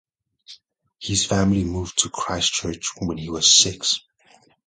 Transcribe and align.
His 0.97 1.27
family 1.27 1.63
moved 1.63 1.99
to 1.99 2.09
Christchurch 2.09 2.91
when 2.97 3.19
he 3.19 3.29
was 3.29 3.55
six. 3.55 3.99